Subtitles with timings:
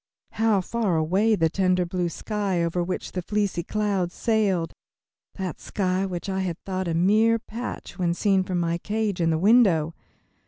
[0.31, 4.73] How far away the tender blue sky over which the fleecy clouds sailed,
[5.35, 9.29] that sky which I had thought a mere patch when seen from my cage in
[9.29, 9.93] the window!